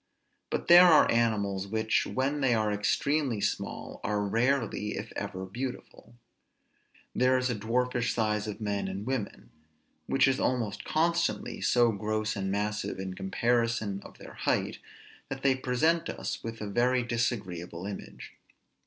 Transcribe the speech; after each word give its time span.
But 0.49 0.67
there 0.67 0.87
are 0.87 1.11
animals, 1.11 1.67
which, 1.67 2.07
when 2.07 2.41
they 2.41 2.55
are 2.55 2.71
extremely 2.71 3.39
small, 3.39 4.01
are 4.03 4.19
rarely 4.25 4.97
(if 4.97 5.13
ever) 5.15 5.45
beautiful. 5.45 6.15
There 7.13 7.37
is 7.37 7.51
a 7.51 7.55
dwarfish 7.55 8.11
size 8.15 8.47
of 8.47 8.59
men 8.59 8.87
and 8.87 9.05
women, 9.05 9.51
which 10.07 10.27
is 10.27 10.39
almost 10.39 10.85
constantly 10.85 11.61
so 11.61 11.91
gross 11.91 12.35
and 12.35 12.49
massive 12.49 12.97
in 12.97 13.13
comparison 13.13 14.01
of 14.03 14.17
their 14.17 14.33
height, 14.33 14.79
that 15.29 15.43
they 15.43 15.53
present 15.53 16.09
us 16.09 16.43
with 16.43 16.61
a 16.61 16.67
very 16.67 17.03
disagreeable 17.03 17.85
image. 17.85 18.33